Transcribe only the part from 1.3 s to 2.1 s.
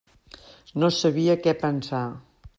què pensar.